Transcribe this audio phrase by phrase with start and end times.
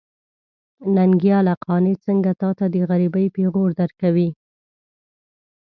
[0.95, 1.53] ننګياله!
[1.65, 4.29] قانع څنګه تاته د غريبۍ پېغور درکوي.